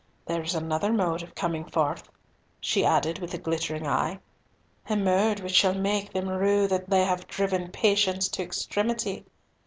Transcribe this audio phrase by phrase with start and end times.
[0.25, 2.09] There is another mode of coming forth,"
[2.59, 4.17] she added with a glittering eye,
[4.89, 9.25] "a mode which shall make them rue that they have driven patience to extremity."